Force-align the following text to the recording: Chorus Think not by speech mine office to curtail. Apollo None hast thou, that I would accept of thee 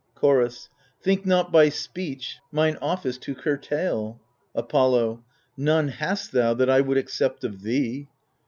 Chorus 0.15 0.67
Think 1.03 1.27
not 1.27 1.51
by 1.51 1.69
speech 1.69 2.39
mine 2.51 2.75
office 2.81 3.19
to 3.19 3.35
curtail. 3.35 4.19
Apollo 4.55 5.23
None 5.55 5.89
hast 5.89 6.31
thou, 6.31 6.55
that 6.55 6.71
I 6.71 6.81
would 6.81 6.97
accept 6.97 7.43
of 7.43 7.61
thee 7.61 8.07